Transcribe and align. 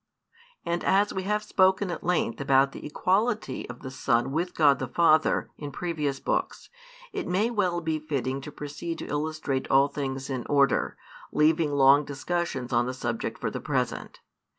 And 0.65 0.83
as 0.83 1.13
we 1.13 1.25
have 1.29 1.43
spoken 1.43 1.91
at 1.91 2.03
length 2.03 2.41
about 2.41 2.71
the 2.71 2.83
equality 2.87 3.69
of 3.69 3.81
the 3.81 3.91
Son 3.91 4.31
with 4.31 4.55
God 4.55 4.79
the 4.79 4.87
Father 4.87 5.51
in 5.59 5.71
previous 5.71 6.19
books, 6.19 6.69
it 7.13 7.27
may 7.27 7.51
well 7.51 7.81
be 7.81 7.99
fitting 7.99 8.41
to 8.41 8.51
proceed 8.51 8.97
to 8.97 9.07
illustrate 9.07 9.69
all 9.69 9.89
things 9.89 10.27
in 10.27 10.43
order, 10.47 10.97
leaving 11.31 11.73
long 11.73 12.03
discussions 12.03 12.73
on 12.73 12.87
the 12.87 12.95
subject 12.95 13.37
for 13.39 13.51
the 13.51 13.61
present. 13.61 14.21